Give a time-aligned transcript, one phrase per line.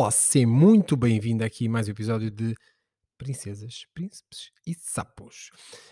[0.00, 2.54] Olá, seja muito bem-vindo aqui a mais um episódio de
[3.18, 5.50] Princesas, Príncipes e Sapos.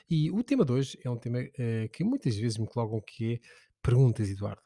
[0.08, 3.34] E o tema de hoje é um tema eh, que muitas vezes me colocam que
[3.34, 3.38] é
[3.82, 4.62] perguntas, Eduardo.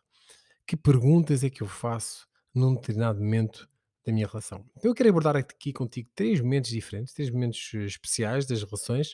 [0.64, 2.24] Que perguntas é que eu faço
[2.54, 3.68] num determinado momento
[4.06, 4.64] da minha relação?
[4.76, 9.12] Então eu quero abordar aqui contigo três momentos diferentes, três momentos eh, especiais das relações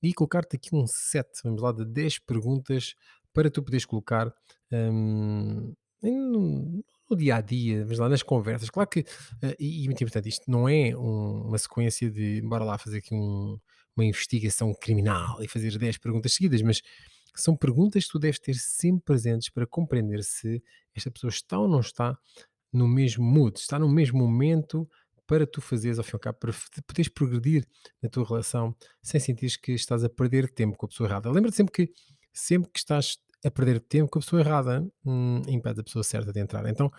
[0.00, 2.94] e colocar-te aqui um set, vamos lá, de 10 perguntas
[3.32, 4.32] para tu poderes colocar
[4.70, 5.74] em-
[7.14, 8.70] no dia a dia, mas lá nas conversas.
[8.70, 9.00] Claro que,
[9.42, 12.98] eh, e, e muito importante, isto não é um- uma sequência de bora lá fazer
[12.98, 13.58] aqui um-
[13.96, 16.82] uma investigação criminal e fazer 10 perguntas seguidas, mas
[17.34, 20.62] são perguntas que tu deves ter sempre presentes para compreender se
[20.94, 22.16] esta pessoa está ou não está
[22.72, 24.88] no mesmo mood, está no mesmo momento
[25.26, 26.52] para tu fazeres, ao fim e ao cabo, para
[26.86, 27.64] poderes progredir
[28.02, 31.30] na tua relação sem sentir que estás a perder tempo com a pessoa errada.
[31.30, 31.92] Lembra-te sempre que
[32.32, 36.32] sempre que estás a perder tempo com a pessoa errada, hum, impede a pessoa certa
[36.32, 36.66] de entrar.
[36.66, 36.90] Então,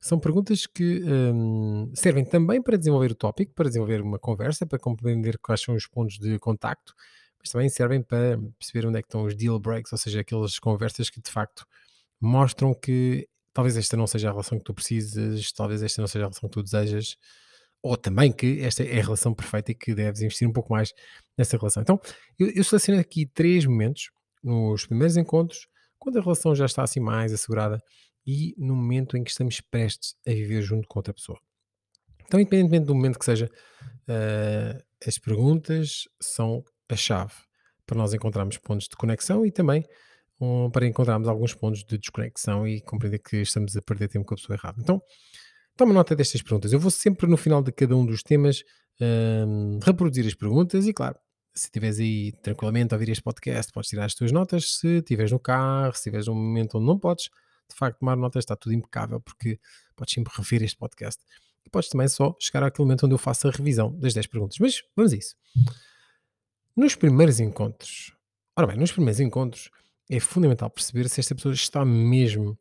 [0.00, 4.78] são perguntas que hum, servem também para desenvolver o tópico, para desenvolver uma conversa, para
[4.78, 6.94] compreender quais são os pontos de contacto,
[7.40, 10.58] mas também servem para perceber onde é que estão os deal breaks, ou seja, aquelas
[10.58, 11.66] conversas que de facto
[12.20, 16.26] mostram que talvez esta não seja a relação que tu precisas, talvez esta não seja
[16.26, 17.16] a relação que tu desejas,
[17.82, 20.92] ou também que esta é a relação perfeita e que deves investir um pouco mais
[21.38, 21.82] nessa relação.
[21.82, 22.00] Então,
[22.38, 24.10] eu, eu selecionei aqui três momentos,
[24.42, 25.66] nos primeiros encontros,
[26.06, 27.82] quando a relação já está assim mais assegurada
[28.24, 31.36] e no momento em que estamos prestes a viver junto com outra pessoa.
[32.24, 33.50] Então, independentemente do momento que seja,
[34.06, 37.34] eh, as perguntas são a chave
[37.84, 39.84] para nós encontrarmos pontos de conexão e também
[40.40, 44.34] um, para encontrarmos alguns pontos de desconexão e compreender que estamos a perder tempo com
[44.34, 44.80] a pessoa errada.
[44.80, 45.02] Então,
[45.76, 46.72] toma nota destas perguntas.
[46.72, 48.62] Eu vou sempre no final de cada um dos temas
[49.00, 51.18] hum, reproduzir as perguntas e, claro,
[51.56, 54.76] se estiveres aí tranquilamente a ouvir este podcast, podes tirar as tuas notas.
[54.76, 57.30] Se estiveres no carro, se estiveres num momento onde não podes,
[57.68, 59.58] de facto, tomar notas está tudo impecável, porque
[59.96, 61.24] podes sempre rever este podcast.
[61.64, 64.58] E podes também só chegar àquele momento onde eu faço a revisão das 10 perguntas.
[64.60, 65.34] Mas vamos a isso.
[66.76, 68.14] Nos primeiros encontros,
[68.54, 69.70] ora bem, nos primeiros encontros
[70.10, 72.56] é fundamental perceber se esta pessoa está mesmo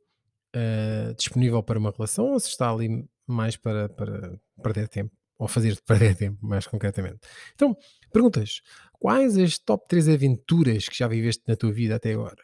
[0.53, 5.47] eh, disponível para uma relação ou se está ali mais para, para perder tempo ou
[5.47, 7.19] fazer-te perder tempo, mais concretamente.
[7.53, 7.77] Então,
[8.11, 8.61] perguntas:
[9.05, 12.41] quais as top 3 aventuras que já viveste na tua vida até agora?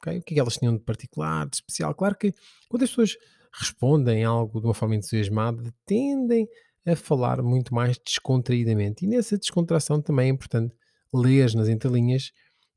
[0.00, 0.18] Ok?
[0.18, 1.92] O que é que elas tinham de particular, de especial?
[1.96, 2.32] Claro que
[2.68, 3.16] quando as pessoas
[3.52, 6.48] respondem algo de uma forma entusiasmada, tendem
[6.86, 9.04] a falar muito mais descontraídamente.
[9.04, 10.76] E nessa descontração também é importante
[11.12, 12.30] ler nas entrelinhas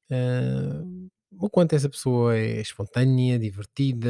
[0.10, 0.82] ah,
[1.40, 4.10] o quanto essa pessoa é espontânea, divertida,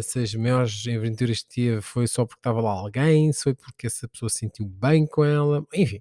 [0.00, 3.88] se as maiores aventuras que teve foi só porque estava lá alguém, se foi porque
[3.88, 6.00] essa pessoa se sentiu bem com ela, enfim.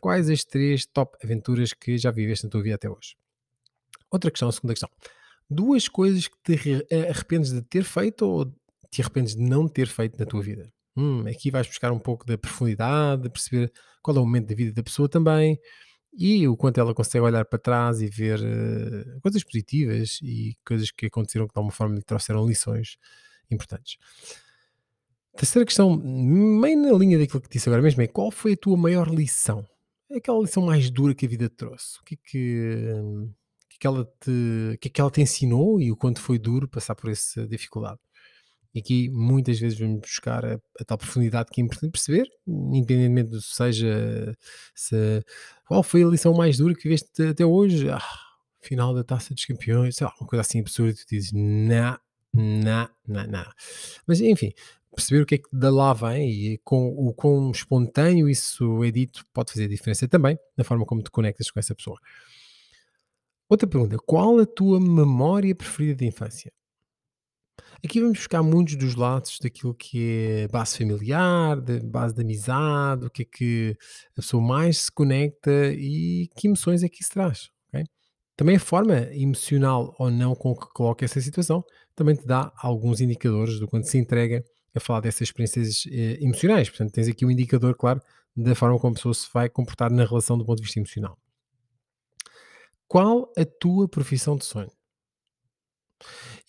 [0.00, 3.16] Quais as três top aventuras que já viveste na tua vida até hoje?
[4.10, 4.90] Outra questão, a segunda questão.
[5.48, 8.46] Duas coisas que te eh, arrependes de ter feito ou
[8.90, 10.72] te arrependes de não ter feito na tua vida?
[10.96, 13.72] Hum, aqui vais buscar um pouco da profundidade, de perceber
[14.02, 15.58] qual é o momento da vida da pessoa também
[16.12, 20.90] e o quanto ela consegue olhar para trás e ver eh, coisas positivas e coisas
[20.90, 22.96] que aconteceram que de alguma forma lhe trouxeram lições
[23.50, 23.96] importantes.
[25.36, 28.76] Terceira questão, meio na linha daquilo que disse agora mesmo, é qual foi a tua
[28.76, 29.64] maior lição?
[30.10, 31.98] É aquela lição mais dura que a vida te trouxe?
[32.00, 32.94] O que é que,
[33.68, 36.38] que, é que ela te, que é que ela te ensinou e o quanto foi
[36.38, 38.00] duro passar por essa dificuldade?
[38.74, 43.30] E aqui muitas vezes vamos buscar a, a tal profundidade que é importante perceber, independentemente
[43.30, 44.36] do seja,
[44.74, 45.24] se,
[45.66, 47.88] qual foi a lição mais dura que viste até hoje?
[47.88, 48.00] Ah,
[48.60, 51.98] final da taça dos campeões, sei lá, uma coisa assim absurda, tu dizes, não,
[52.34, 53.52] não, não, não.
[54.06, 54.52] Mas enfim,
[54.94, 58.90] perceber o que é que da lá vem e com o quão espontâneo isso é
[58.90, 61.98] dito pode fazer diferença também na forma como te conectas com essa pessoa.
[63.48, 66.52] Outra pergunta, qual a tua memória preferida de infância?
[67.84, 73.06] Aqui vamos buscar muitos dos laços daquilo que é base familiar, de base de amizade,
[73.06, 73.76] o que é que
[74.12, 77.48] a pessoa mais se conecta e que emoções é que isso traz.
[77.68, 77.84] ok?
[78.36, 81.64] Também a forma emocional ou não com que coloca essa situação
[81.94, 84.44] também te dá alguns indicadores do quando se entrega
[84.74, 86.68] a falar dessas experiências eh, emocionais.
[86.68, 88.00] Portanto, tens aqui um indicador, claro,
[88.36, 91.18] da forma como a pessoa se vai comportar na relação do ponto de vista emocional.
[92.86, 94.70] Qual a tua profissão de sonho?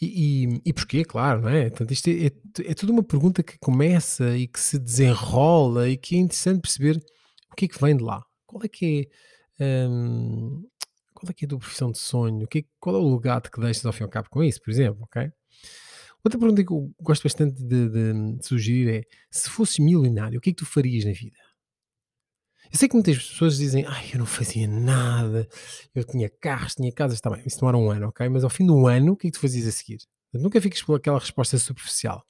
[0.02, 1.04] E, e, e porquê?
[1.04, 1.70] Claro, não é?
[1.70, 2.32] Portanto, isto é, é,
[2.72, 6.98] é tudo uma pergunta que começa e que se desenrola e que é interessante perceber
[7.52, 8.24] o que é que vem de lá.
[8.46, 9.10] Qual é que
[9.60, 10.64] é, hum,
[11.14, 12.46] qual é que é a tua profissão de sonho?
[12.46, 14.44] O que é- qual é o legado que deixas ao fim e ao cabo com
[14.44, 15.32] isso, por exemplo, ok?
[16.24, 20.42] Outra pergunta que eu gosto bastante de, de- de sugerir é, se fosses milionário, o
[20.42, 21.38] que é que tu farias na vida?
[22.72, 25.48] Eu sei que muitas pessoas dizem, ai, eu não fazia nada,
[25.94, 28.28] eu tinha carros, tinha casas, está bem, isso demora um ano, ok?
[28.30, 30.00] Mas ao fim do ano, o que é que tu fazias a seguir?
[30.34, 32.24] Nunca fiques por aquela resposta superficial.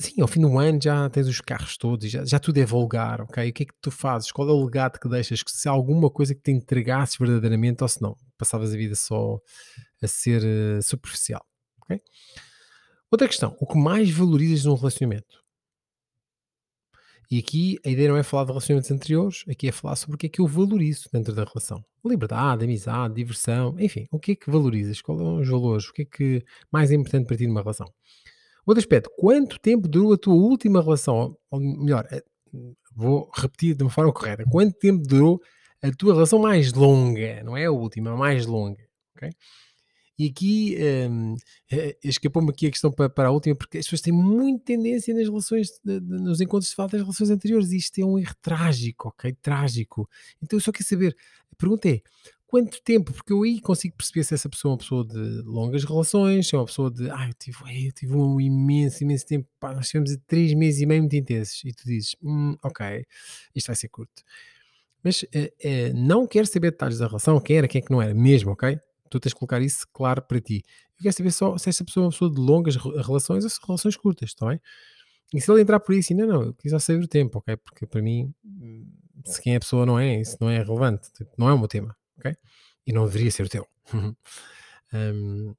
[0.00, 3.20] sim, ao fim do ano já tens os carros todos já, já tudo é vulgar,
[3.20, 3.50] ok?
[3.50, 4.30] O que é que tu fazes?
[4.32, 5.42] Qual é o legado que deixas?
[5.42, 8.94] Que se há alguma coisa que te entregasses verdadeiramente ou se não, passavas a vida
[8.94, 9.38] só
[10.02, 11.44] a ser eh, superficial,
[11.88, 12.02] ok?
[13.10, 15.42] Outra questão, o que mais valorizas num relacionamento?
[17.30, 20.18] E aqui a ideia não é falar de relacionamentos anteriores, aqui é falar sobre o
[20.18, 21.84] que é que eu valorizo dentro da relação.
[22.02, 25.02] Liberdade, amizade, diversão, enfim, o que é que valorizas?
[25.02, 25.88] Quais são os valores?
[25.88, 27.86] O que é que mais é importante para ti numa relação?
[28.64, 31.36] Outro aspecto, quanto tempo durou a tua última relação?
[31.50, 32.22] Ou melhor, eh,
[32.94, 34.44] vou repetir de uma forma correta.
[34.50, 35.40] Quanto tempo durou
[35.82, 37.42] a tua relação mais longa?
[37.44, 38.82] Não é a última, a mais longa.
[39.16, 39.30] ok?
[40.18, 40.76] E aqui
[41.10, 41.36] hum,
[41.70, 45.14] eh, escapou-me aqui a questão para, para a última, porque as pessoas têm muita tendência
[45.14, 47.70] nas relações, de- de- nos encontros de falar das relações anteriores.
[47.72, 49.32] E isto é um erro trágico, ok?
[49.40, 50.08] Trágico.
[50.42, 51.16] Então eu só quero saber,
[51.52, 52.00] a pergunta é,
[52.46, 53.12] quanto tempo?
[53.12, 56.54] Porque eu aí consigo perceber se essa pessoa é uma pessoa de longas relações, se
[56.54, 59.88] é uma pessoa de, ah, eu tive, eu tive um imenso, imenso tempo, pá, nós
[59.88, 61.62] tivemos três meses e meio muito intensos.
[61.64, 63.04] E tu dizes, hum, ok,
[63.54, 64.22] isto vai ser curto.
[65.02, 68.02] Mas eh, eh, não quero saber detalhes da relação, quem era, quem é que não
[68.02, 68.78] era, mesmo, ok?
[69.10, 70.62] Tu tens de colocar isso claro para ti.
[70.98, 73.50] Eu quero saber só se essa pessoa é uma pessoa de longas re- relações ou
[73.50, 74.60] se relações curtas, está bem?
[75.34, 77.56] E se ele entrar por isso, não, não, eu quis saber o tempo, ok?
[77.58, 78.86] Porque para mim, hum,
[79.24, 81.58] se quem é a pessoa não é, isso não é relevante, tipo, não é o
[81.58, 82.34] meu tema, ok?
[82.86, 83.66] E não deveria ser o teu.
[84.90, 85.54] Hum,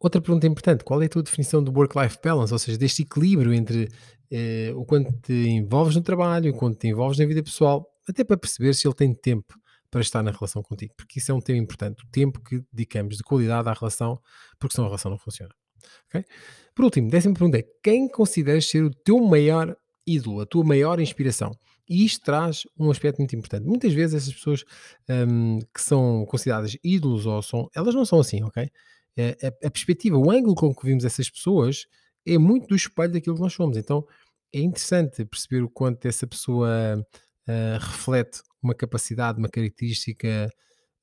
[0.00, 2.52] outra pergunta importante: qual é a tua definição do work-life balance?
[2.52, 3.88] Ou seja, deste equilíbrio entre
[4.30, 8.24] eh, o quanto te envolves no trabalho, o quanto te envolves na vida pessoal, até
[8.24, 9.54] para perceber se ele tem tempo
[9.92, 13.18] para estar na relação contigo, porque isso é um tema importante, o tempo que dedicamos
[13.18, 14.18] de qualidade à relação,
[14.58, 15.54] porque senão a relação não funciona.
[16.08, 16.24] ok?
[16.74, 20.98] Por último, décima pergunta é: quem consideras ser o teu maior ídolo, a tua maior
[20.98, 21.52] inspiração?
[21.86, 23.66] E isto traz um aspecto muito importante.
[23.66, 24.64] Muitas vezes essas pessoas
[25.28, 28.70] hum, que são consideradas ídolos ou são, elas não são assim, ok?
[29.18, 31.84] A, a perspectiva, o ângulo com que vimos essas pessoas
[32.26, 33.76] é muito do espelho daquilo que nós somos.
[33.76, 34.06] Então
[34.54, 37.04] é interessante perceber o quanto essa pessoa
[37.48, 40.48] ah, reflete uma capacidade, uma característica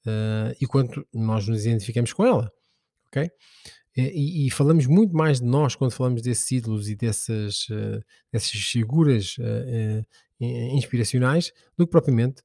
[0.05, 2.51] ah, e quanto nós nos identificamos com ela,
[3.07, 3.23] ok?
[3.97, 7.99] Eh, E, e falamos muito mais de nós quando falamos desses ídolos e dessas, eh,
[8.31, 10.03] dessas figuras eh,
[10.39, 12.41] eh, in- inspiracionais do que propriamente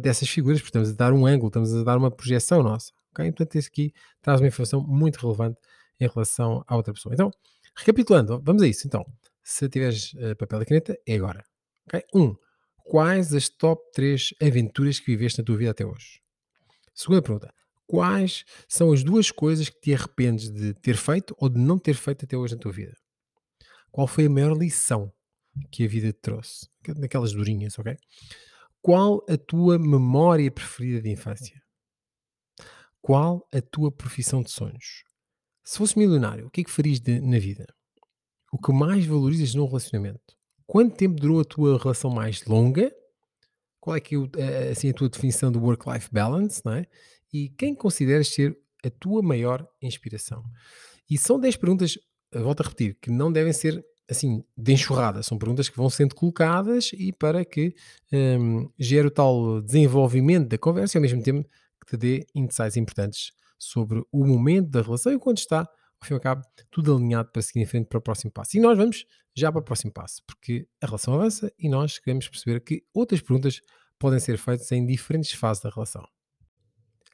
[0.00, 2.92] dessas figuras, porque estamos a dar um ângulo, estamos a dar uma projeção nossa.
[3.12, 3.26] ok?
[3.32, 3.92] Portanto, isso aqui
[4.22, 5.58] traz uma informação muito relevante
[6.00, 7.12] em relação à outra pessoa.
[7.12, 7.28] Então,
[7.76, 8.86] recapitulando, vamos a isso.
[8.86, 9.04] Então,
[9.42, 11.44] se tiveres eh, papel e caneta, é agora.
[11.86, 12.00] ok?
[12.14, 12.34] Um,
[12.88, 16.20] quais as top 3 aventuras que viveste na tua vida até hoje?
[16.94, 17.52] Segunda pergunta,
[17.86, 21.94] quais são as duas coisas que te arrependes de ter feito ou de não ter
[21.94, 22.94] feito até hoje na tua vida?
[23.92, 25.12] Qual foi a maior lição
[25.70, 26.66] que a vida te trouxe?
[26.96, 27.96] Daquelas durinhas, ok?
[28.80, 31.60] Qual a tua memória preferida de infância?
[33.02, 35.04] Qual a tua profissão de sonhos?
[35.64, 37.66] Se fosse milionário, o que é que farias de- na vida?
[38.52, 40.37] O que mais valorizas num relacionamento?
[40.68, 42.92] Quanto tempo durou a tua relação mais longa?
[43.80, 46.86] Qual é que é o- a- assim, a tua definição do work-life balance, não é?
[47.32, 50.44] E quem consideras ser a tua maior inspiração?
[51.10, 51.98] E são 10 perguntas,
[52.32, 55.90] eh, volto a repetir, que não devem ser assim de enxurrada, são perguntas que vão
[55.90, 57.74] sendo colocadas e para que
[58.12, 61.48] hum, gere o tal desenvolvimento da conversa e ao mesmo tempo
[61.86, 65.68] que te dê insights importantes sobre o momento da relação e quando está,
[66.00, 68.56] ao fim e ao cabo, tudo alinhado para seguir em frente para o próximo passo.
[68.56, 69.04] E nós vamos
[69.36, 73.20] já para o próximo passo, porque a relação avança e nós queremos perceber que outras
[73.20, 73.60] perguntas
[73.98, 76.06] podem ser feitas em diferentes fases da relação.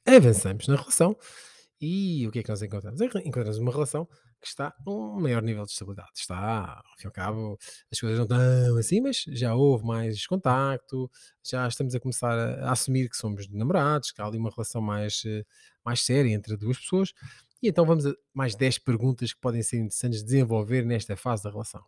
[0.07, 1.17] Avançamos na relação
[1.81, 3.01] e o que é que nós encontramos?
[3.01, 4.07] Enco- Encontramos uma relação
[4.41, 6.11] que está a um maior nível de estabilidade.
[6.15, 7.59] Está, ao fim e ao cabo,
[7.91, 11.11] as coisas não estão assim, mas já houve mais contacto,
[11.43, 14.83] já estamos a começar a, a assumir que somos namorados, que há ali uma relação
[14.83, 15.43] mais, eh,
[15.85, 17.13] mais séria entre duas pessoas.
[17.65, 21.45] E então vamos a mais 10 perguntas que podem ser interessantes de desenvolver nesta fase
[21.45, 21.83] da relação.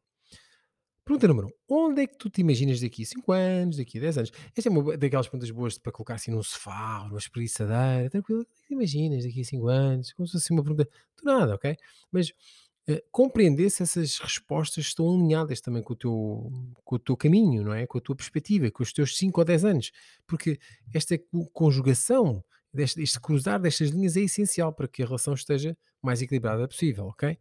[1.04, 1.50] Pergunta número 1.
[1.68, 4.32] Onde é que tu te imaginas daqui a 5 anos, daqui a 10 anos?
[4.56, 8.40] Esta é uma daquelas perguntas boas para colocar assim num sofá, numa espreguiçadeira, tranquilo.
[8.40, 10.12] O que é que te imaginas daqui a 5 anos?
[10.14, 11.76] Como se fosse assim uma pergunta do nada, ok?
[12.10, 12.32] Mas
[12.88, 16.50] eh, compreender se essas respostas estão alinhadas também com o, teu,
[16.82, 17.86] com o teu caminho, não é?
[17.86, 19.92] Com a tua perspectiva, com os teus 5 ou 10 anos.
[20.26, 20.58] Porque
[20.94, 22.42] esta co- conjugação,
[22.76, 27.06] deste, este cruzar destas linhas é essencial para que a relação esteja mais equilibrada possível,
[27.06, 27.38] ok?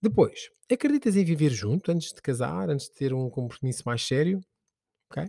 [0.00, 4.40] Depois, acreditas em viver junto antes de casar, antes de ter um compromisso mais sério?
[5.10, 5.24] Ok?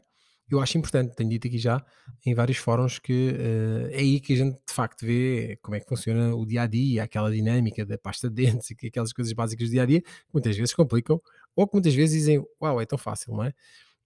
[0.51, 1.85] Eu acho importante, tenho dito aqui já
[2.25, 5.79] em vários fóruns que eh, é aí que a gente de facto vê como é
[5.81, 9.13] que funciona o dia a dia, aquela dinâmica da pasta de dentes e que- aquelas
[9.13, 11.21] coisas básicas do dia a dia, que muitas vezes complicam,
[11.55, 13.53] ou que muitas vezes dizem, uau, é tão fácil, não é?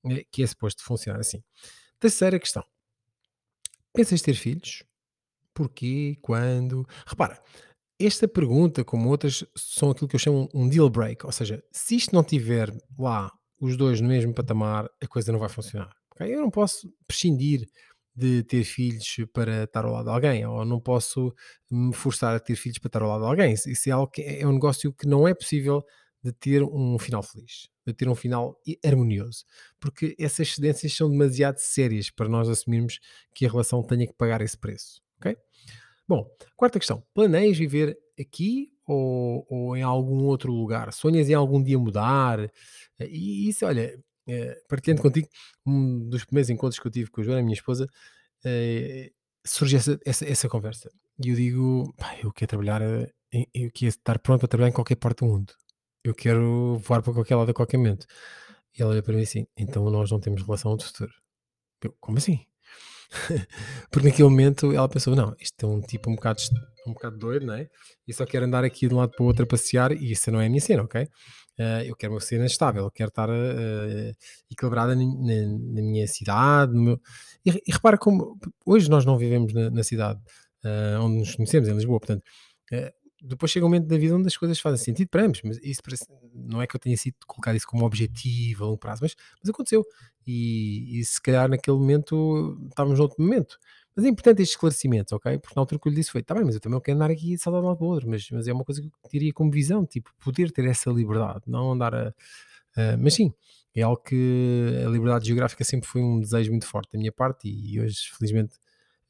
[0.08, 1.44] Eh, Que é suposto funcionar assim.
[2.00, 2.66] Terceira questão:
[3.94, 4.84] pensas ter filhos?
[5.54, 6.18] Porquê?
[6.22, 6.86] Quando?
[7.06, 7.42] Repara,
[8.00, 11.96] esta pergunta, como outras, são aquilo que eu chamo um deal break, ou seja, se
[11.96, 15.92] isto não tiver lá os dois no mesmo patamar, a coisa não vai funcionar.
[16.12, 16.34] ok?
[16.34, 17.66] Eu não posso prescindir
[18.16, 21.34] de ter filhos para estar ao lado de alguém, ou não posso
[21.72, 23.54] me forçar a ter filhos para estar ao lado de alguém.
[23.54, 25.84] Isso é algo que é é um negócio que não é possível
[26.24, 28.56] de ter um final feliz, de ter um final
[28.86, 29.44] harmonioso,
[29.80, 33.00] porque essas cedências são demasiado sérias para nós assumirmos
[33.36, 35.02] que a relação tenha que pagar esse preço.
[35.24, 35.38] Ok?
[36.08, 40.92] Bom, quarta questão: planeias viver aqui ou, ou em algum outro lugar?
[40.94, 42.40] Sonhas em algum dia mudar?
[43.00, 45.28] Eh, E isso, olha, eh, partilhando contigo,
[45.66, 47.88] um dos primeiros encontros que eu tive com a Joana, minha esposa,
[48.46, 49.12] eh,
[49.46, 50.90] surge essa, essa, essa conversa.
[51.24, 54.96] E eu digo, "Pá, eu quero trabalhar, eu quero estar pronto para trabalhar em qualquer
[54.98, 55.54] parte do mundo.
[56.04, 58.06] Eu quero voar para qualquer lado a qualquer momento.
[58.78, 61.14] E ela olha para mim assim, então nós não temos relação de futuro.
[61.84, 62.46] Eu, como assim?
[63.92, 66.42] Porque naquele momento ela pensou: não, isto é um tipo um bocado,
[66.88, 67.70] um bocado doido, não é?
[68.08, 70.32] E só quer andar aqui de um lado para o outro a passear, e isso
[70.32, 71.08] não é a minha cena, ok?
[71.60, 74.14] Eh, eu quero uma cena estável, eu quero estar eh,
[74.52, 76.74] equilibrada na, na- minha cidade.
[76.74, 77.00] meu-
[77.46, 80.20] E, e repara como hoje nós não vivemos na, na cidade
[80.64, 82.24] eh, onde nos conhecemos, em Lisboa, portanto.
[83.24, 85.82] Depois chega um momento da vida onde as coisas fazem sentido para ambos, mas isso
[85.84, 89.16] parece- não é que eu tenha sido colocar isso como objetivo a longo prazo, mas,
[89.42, 89.86] mas aconteceu.
[90.28, 93.58] E, e se calhar naquele momento estávamos noutro momento.
[93.96, 95.38] Mas é importante estes esclarecimentos, ok?
[95.38, 97.12] Porque na altura que eu lhe disse foi, está bem, mas eu também quero andar
[97.12, 99.52] aqui um lado para o outro, mas, mas é uma coisa que eu diria como
[99.52, 102.14] visão, tipo, poder ter essa liberdade, não andar a...
[103.00, 103.34] mas sim,
[103.76, 107.48] é algo que a liberdade geográfica sempre foi um desejo muito forte da minha parte
[107.48, 108.56] e hoje, felizmente,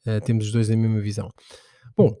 [0.06, 1.30] eh, temos os dois a mesma visão.
[1.96, 2.16] Bom,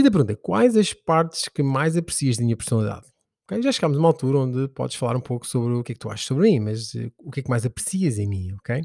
[0.00, 3.06] quinta pergunta, quais as partes que mais aprecias da minha personalidade?
[3.44, 5.94] Ok, Já chegámos a uma altura onde podes falar um pouco sobre o que é
[5.94, 8.52] que tu achas sobre mim, mas eh, o que é que mais aprecias em mim,
[8.54, 8.82] ok?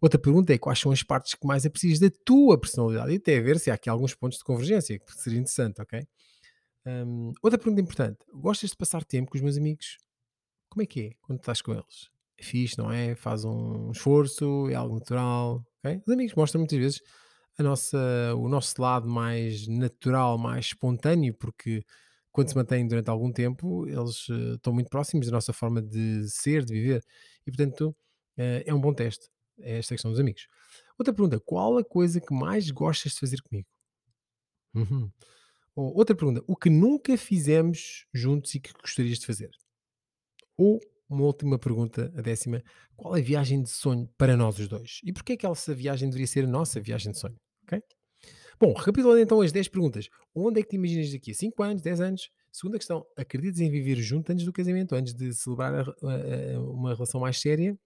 [0.00, 3.40] Outra pergunta é quais são as partes que mais aprecias da tua personalidade e até
[3.40, 6.06] ver se há aqui alguns pontos de convergência, que seria interessante, ok?
[6.86, 9.98] Hum, outra pergunta importante: gostas de passar tempo com os meus amigos?
[10.70, 12.10] Como é que é quando estás com eles?
[12.38, 13.14] É fixe, não é?
[13.14, 16.00] Faz um esforço, é algo natural, ok?
[16.06, 17.00] Os amigos mostram muitas vezes
[17.58, 17.98] a nossa,
[18.36, 21.84] o nosso lado mais natural, mais espontâneo, porque
[22.32, 26.28] quando se mantêm durante algum tempo, eles eh, estão muito próximos da nossa forma de
[26.28, 27.02] ser, de viver.
[27.46, 27.96] E, portanto,
[28.36, 29.28] eh, é um bom teste.
[29.58, 30.46] É esta questão dos amigos.
[30.98, 33.68] Outra pergunta: qual a coisa que mais gostas de fazer comigo?
[34.74, 35.10] Uhum.
[35.74, 39.50] Ou outra pergunta: o que nunca fizemos juntos e que gostarias de fazer?
[40.56, 42.62] Ou uma última pergunta, a décima:
[42.96, 45.00] qual é a viagem de sonho para nós os dois?
[45.04, 47.36] E porquê é que essa viagem deveria ser a nossa viagem de sonho?
[47.66, 47.82] Ok?
[48.60, 50.08] Bom, recapitulando então as 10 perguntas.
[50.34, 52.30] Onde é que te imaginas daqui a 5 anos, 10 anos?
[52.52, 56.94] Segunda questão: acreditas em viver junto antes do casamento, antes de celebrar a a- uma
[56.94, 57.78] relação mais séria?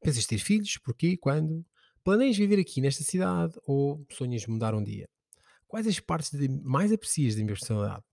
[0.00, 0.78] Pensas ter filhos?
[0.78, 1.16] Porquê?
[1.16, 1.64] Quando?
[2.04, 5.08] Planeias viver aqui nesta cidade ou sonhas mudar um dia?
[5.66, 8.04] Quais as partes de mais aprecias da minha personalidade?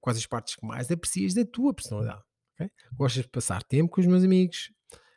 [0.00, 2.22] Quais as partes que mais aprecias da tua personalidade?
[2.54, 2.70] ok?
[2.94, 4.72] Gostas de passar tempo com os meus amigos?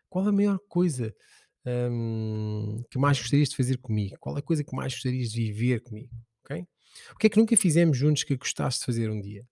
[0.09, 1.15] Qual a maior coisa
[1.65, 4.15] hum, que mais gostarias de fazer comigo?
[4.19, 6.13] Qual a coisa que mais gostarias de viver comigo?
[6.43, 6.65] ok?
[7.13, 9.45] O que é que nunca fizemos juntos que gostaste de fazer um dia?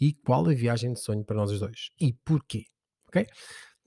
[0.00, 1.90] E qual a viagem de sonho para nós os dois?
[2.00, 2.64] E porquê?
[3.08, 3.26] ok?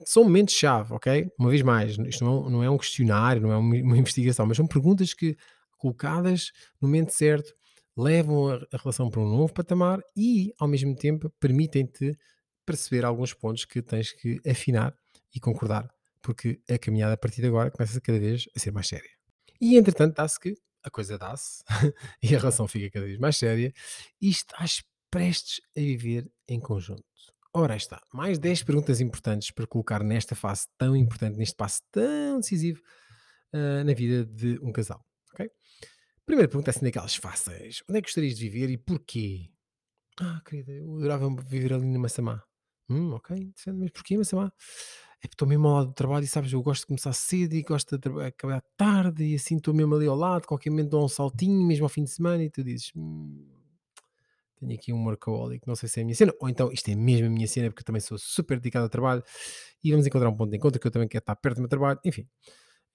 [0.04, 1.28] São momentos-chave, ok?
[1.38, 4.46] Uma vez mais, isto não, é um não é um questionário, não é uma investigação,
[4.46, 5.36] mas são perguntas que,
[5.78, 7.54] colocadas no momento certo,
[7.96, 12.16] levam a, a relação para um novo patamar e, ao mesmo tempo, permitem-te
[12.64, 14.94] perceber alguns pontos que tens que afinar
[15.34, 15.88] e concordar,
[16.26, 19.08] porque a caminhada a partir de agora começa cada vez a ser mais séria.
[19.60, 21.62] E, entretanto, dá-se que a coisa dá-se
[22.20, 23.72] e a relação fica cada vez mais séria
[24.20, 27.04] e estás prestes a viver em conjunto.
[27.54, 32.40] Ora está, mais 10 perguntas importantes para colocar nesta fase tão importante, neste passo tão
[32.40, 32.82] decisivo
[33.52, 35.06] ah, na vida de um casal.
[36.26, 37.84] Primeira pergunta é assim daquelas fáceis.
[37.88, 39.48] Onde é que gostarias de viver e porquê?
[40.20, 42.42] Ah, querida, eu adorava viver ali na Massamá.
[42.88, 44.52] Hum, ok, interessante, mas porquê Massamá?
[45.22, 47.62] É estou mesmo ao lado do trabalho e sabes, eu gosto de começar cedo e
[47.62, 51.08] gosto de acabar tarde e assim estou mesmo ali ao lado, qualquer momento dou um
[51.08, 53.46] saltinho, mesmo ao fim de semana e tu dizes, "Hum,
[54.58, 56.94] tenho aqui um workaholic, não sei se é a minha cena, ou então isto é
[56.94, 59.22] mesmo a minha cena, porque eu também sou super dedicado ao trabalho
[59.84, 61.68] e vamos encontrar um ponto de encontro que eu também quero estar perto do meu
[61.68, 62.26] trabalho, enfim.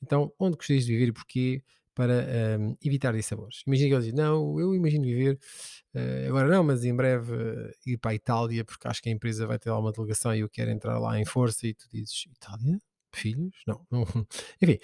[0.04, 1.64] Então, onde gostarias de viver e porquê
[1.94, 3.64] para hum, evitar dissabores?
[3.68, 5.40] Imagina que ele diz, não, eu imagino viver,
[5.94, 9.12] eh, agora não, mas em breve eh, ir para a Itália, porque acho que a
[9.12, 11.88] empresa vai ter lá uma delegação e eu quero entrar lá em força e tu
[11.92, 12.80] dizes, Itália?
[13.14, 13.56] Filhos?
[13.68, 13.86] Não.
[14.62, 14.78] Enfim,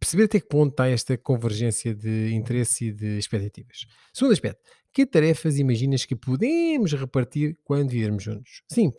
[0.00, 3.86] perceber até que ponto está esta convergência de interesse e de expectativas.
[4.12, 4.60] Segundo aspecto,
[4.92, 8.62] que tarefas imaginas que podemos repartir quando vivermos juntos?
[8.68, 8.90] Sim,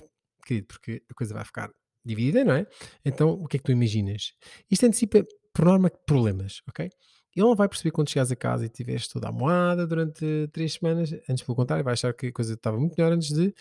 [0.45, 1.69] querido, porque a coisa vai ficar
[2.05, 2.65] dividida, não é?
[3.03, 4.33] Então, o que é que tu imaginas?
[4.69, 6.89] Isto antecipa, por norma, problemas, ok?
[7.35, 11.11] Ele não vai perceber quando chegares a casa e estiveres toda amoada durante três semanas,
[11.29, 13.53] antes pelo contrário, vai achar que a coisa estava muito melhor antes de,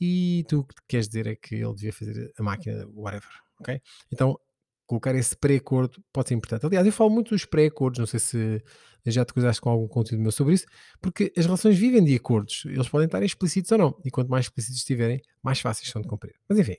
[0.00, 3.80] e tu o que queres dizer é que ele devia fazer a máquina, whatever, ok?
[4.12, 4.38] Então,
[4.86, 6.66] colocar esse pré-acordo pode ser importante.
[6.66, 8.62] Aliás, eu falo muito dos pré-acordos, não sei se
[9.06, 10.66] já te cruzaste com algum conteúdo meu sobre isso,
[11.00, 14.46] porque as relações vivem de acordos, eles podem estar explícitos ou não, e quanto mais
[14.46, 16.34] explícitos estiverem, mais fáceis são de cumprir.
[16.48, 16.76] Mas enfim,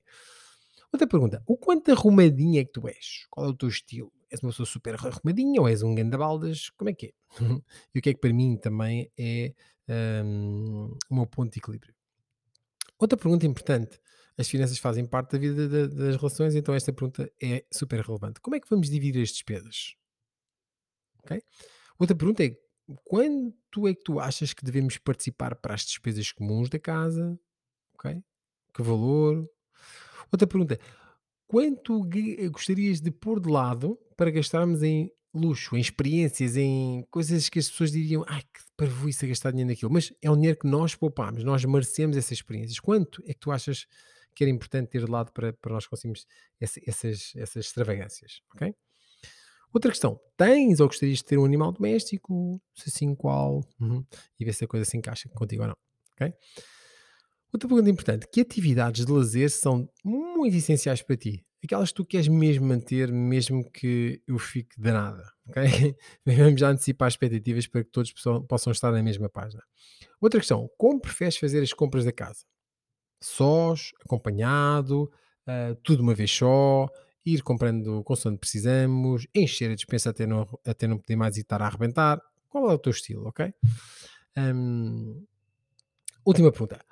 [0.91, 3.25] outra pergunta, o quanto arrumadinha é que tu és?
[3.29, 4.11] Qual é o teu estilo?
[4.33, 6.71] És uma pessoa super arrumadinha ou és um gandabaldas?
[6.71, 7.11] Como é que é?
[7.93, 9.53] e o que é que para mim também é
[10.25, 11.93] um, o meu ponto de equilíbrio?
[12.97, 13.99] Outra pergunta importante.
[14.35, 18.41] As finanças fazem parte da vida das relações, então esta pergunta é super relevante.
[18.41, 19.95] Como é que vamos dividir as despesas?
[21.19, 21.39] Okay?
[21.99, 22.57] Outra pergunta é:
[23.03, 27.39] quanto é que tu achas que devemos participar para as despesas comuns da casa?
[27.93, 28.23] Okay?
[28.73, 29.47] Que valor?
[30.31, 30.79] Outra pergunta:
[31.45, 32.01] quanto
[32.51, 37.69] gostarias de pôr de lado para gastarmos em luxo, em experiências, em coisas que as
[37.69, 41.43] pessoas diriam, ai que parvoíce gastar dinheiro naquilo, mas é um dinheiro que nós poupamos,
[41.43, 42.79] nós merecemos essas experiências.
[42.79, 43.87] Quanto é que tu achas
[44.35, 46.25] que era importante ter de lado para, para nós conseguirmos
[46.59, 48.73] essa, essas, essas extravagâncias, ok?
[49.73, 52.61] Outra questão, tens ou gostarias de ter um animal doméstico?
[52.75, 53.61] Se sim, qual?
[53.79, 54.05] Uhum.
[54.39, 55.75] E ver se a coisa se encaixa contigo ou não,
[56.13, 56.31] ok?
[57.51, 61.43] Outra pergunta importante, que atividades de lazer são muito essenciais para ti?
[61.65, 65.63] Aquelas que tu queres mesmo manter, mesmo que eu fique danada, ok?
[66.25, 69.63] Vamos já antecipar expectativas para que todos possam, possam estar na mesma página.
[70.19, 72.45] Outra questão, como preferes fazer as compras da casa?
[73.21, 75.11] Sós, acompanhado,
[75.47, 76.89] uh, tudo uma vez só,
[77.25, 81.61] ir comprando consoante precisamos, encher a dispensa até não, até não poder mais e estar
[81.61, 82.21] a arrebentar.
[82.49, 83.53] Qual é o teu estilo, ok?
[84.37, 85.25] Um,
[86.25, 86.83] última pergunta.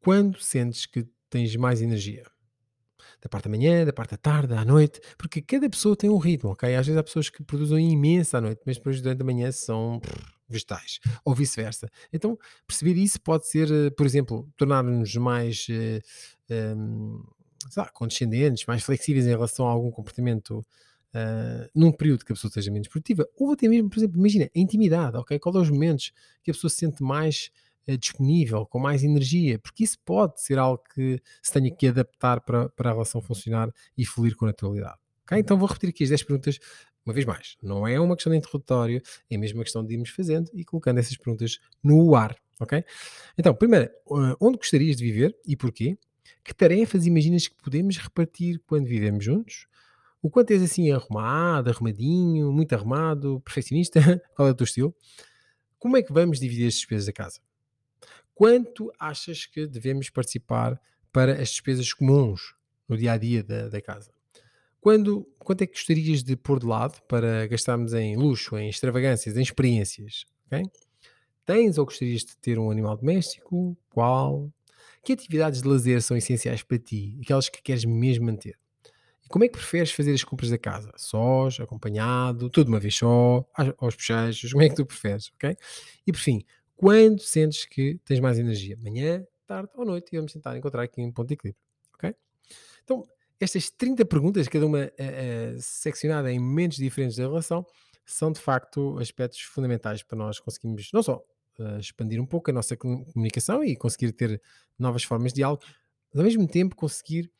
[0.00, 2.24] Quando sentes que tens mais energia?
[3.24, 6.18] Da parte da manhã, da parte da tarde, à noite, porque cada pessoa tem um
[6.18, 6.74] ritmo, ok?
[6.74, 9.98] Às vezes há pessoas que produzem imenso à noite, mas depois durante a manhã são
[10.46, 11.88] vegetais, ou vice-versa.
[12.12, 16.02] Então, perceber isso pode ser, eh, por exemplo, tornar-nos mais uh,
[16.50, 17.24] eh, um,
[17.74, 22.52] lá, condescendentes, mais flexíveis em relação a algum comportamento uh, num período que a pessoa
[22.52, 25.38] seja menos produtiva, ou até mesmo, por exemplo, imagina, a intimidade, ok?
[25.38, 27.50] Qual é os momentos que a pessoa se sente mais
[27.86, 32.68] disponível, com mais energia, porque isso pode ser algo que se tenha que adaptar para,
[32.70, 34.98] para a relação funcionar e fluir com naturalidade.
[35.24, 35.38] Okay?
[35.38, 36.58] Então vou repetir aqui as 10 perguntas
[37.04, 37.56] uma vez mais.
[37.62, 40.98] Não é uma questão de interrogatório, é mesmo uma questão de irmos fazendo e colocando
[40.98, 42.36] essas perguntas no ar.
[42.60, 42.84] Ok?
[43.36, 45.98] Então, primeiro, eh, onde gostarias de viver e porquê?
[46.42, 49.66] Que tarefas imaginas que podemos repartir quando vivemos juntos?
[50.22, 54.00] O quanto és assim arrumado, arrumadinho, muito arrumado, perfeccionista?
[54.34, 54.94] Qual é o teu estilo?
[55.78, 57.40] Como é que vamos dividir as despesas da casa?
[58.34, 60.80] Quanto achas que devemos participar
[61.12, 62.54] para as despesas comuns
[62.88, 64.12] no dia a dia da, da casa?
[64.80, 69.36] Quando, quanto é que gostarias de pôr de lado para gastarmos em luxo, em extravagâncias,
[69.36, 70.26] em experiências?
[70.46, 70.64] Okay?
[71.46, 73.76] Tens ou gostarias de ter um animal doméstico?
[73.88, 74.52] Qual?
[75.02, 77.18] Que atividades de lazer são essenciais para ti?
[77.22, 78.58] Aquelas que queres mesmo manter?
[79.24, 80.92] E como é que preferes fazer as compras da casa?
[80.96, 83.46] Sós, acompanhado, tudo uma vez só,
[83.78, 84.52] aos bochechos?
[84.52, 85.32] Como é que tu preferes?
[86.06, 86.44] E por fim,
[86.76, 91.00] quando sentes que tens mais energia, manhã, tarde ou noite, e vamos tentar encontrar aqui
[91.00, 91.62] um ponto de equilíbrio.
[91.94, 92.14] Ok?
[92.82, 93.04] Então,
[93.40, 97.66] estas 30 perguntas, cada uma uh, uh, seccionada em momentos diferentes da relação,
[98.04, 101.24] são de facto aspectos fundamentais para nós conseguirmos não só
[101.58, 104.40] uh, expandir um pouco a nossa comunicação e conseguir ter
[104.78, 105.62] novas formas de diálogo,
[106.12, 107.30] mas ao mesmo tempo conseguir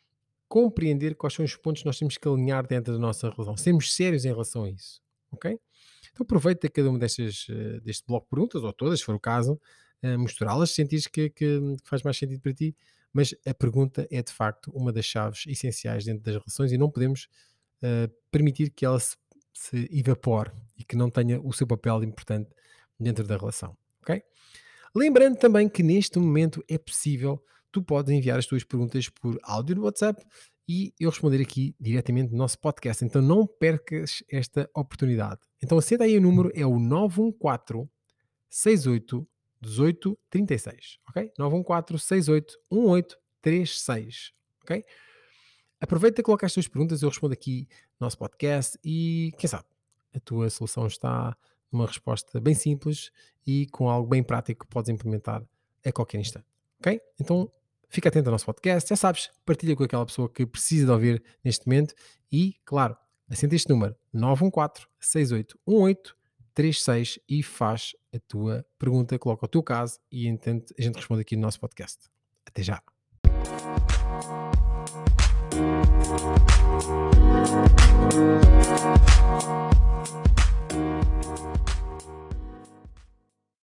[0.49, 3.94] compreender quais são os pontos que nós temos que alinhar dentro da nossa relação, sermos
[3.94, 5.59] sérios em relação a isso, ok?
[6.14, 9.20] Então aproveita cada uma destas, uh, deste bloco de perguntas, ou todas, se for o
[9.20, 9.61] caso,
[10.18, 12.77] misturá-las, se sentires que, que, faz mais sentido para ti,
[13.14, 16.90] mas a pergunta é de facto uma das chaves essenciais dentro das relações e não
[16.90, 17.29] podemos
[17.81, 19.16] uh, permitir que ela se,
[19.53, 22.50] se, evapore e que não tenha o seu papel importante
[22.98, 24.20] dentro da relação, ok?
[24.94, 29.77] Lembrando também que neste momento é possível, tu podes enviar as tuas perguntas por áudio
[29.77, 30.24] no WhatsApp
[30.68, 33.05] e eu responder aqui diretamente no nosso podcast.
[33.05, 35.40] Então não percas esta oportunidade.
[35.62, 37.88] Então acenda aí o número, é o 914
[38.48, 39.27] 68
[39.61, 41.33] 18 36, ok?
[41.38, 44.85] 914 68 18 36, ok?
[45.81, 49.66] Aproveita e coloca as tuas perguntas, eu respondo aqui no nosso podcast e quem sabe
[50.14, 51.37] a tua solução está
[51.70, 53.11] numa resposta bem simples
[53.46, 55.42] e com algo bem prático que podes implementar
[55.85, 56.46] a qualquer instante,
[56.79, 57.00] ok?
[57.20, 57.50] Então
[57.94, 61.22] fica atento ao nosso podcast, já sabes, partilha com aquela pessoa que precisa de ouvir
[61.44, 61.94] neste momento
[62.30, 62.96] e, claro,
[63.30, 66.16] assenta este número 914 6818
[66.54, 71.22] 36 e faz a tua pergunta, coloca o teu caso e entende, a gente responde
[71.22, 72.09] aqui no nosso podcast.
[72.46, 72.83] Até já!